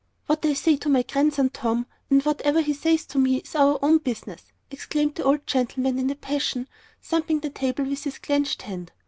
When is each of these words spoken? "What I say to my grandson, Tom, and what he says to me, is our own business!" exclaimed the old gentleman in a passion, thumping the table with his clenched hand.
"What 0.25 0.43
I 0.47 0.53
say 0.53 0.77
to 0.77 0.89
my 0.89 1.03
grandson, 1.03 1.49
Tom, 1.51 1.85
and 2.09 2.23
what 2.23 2.41
he 2.43 2.73
says 2.73 3.05
to 3.05 3.19
me, 3.19 3.35
is 3.37 3.53
our 3.53 3.77
own 3.83 3.99
business!" 3.99 4.45
exclaimed 4.71 5.13
the 5.13 5.23
old 5.25 5.45
gentleman 5.45 5.99
in 5.99 6.09
a 6.09 6.15
passion, 6.15 6.67
thumping 7.03 7.41
the 7.41 7.51
table 7.51 7.83
with 7.85 8.03
his 8.05 8.17
clenched 8.17 8.63
hand. 8.63 8.91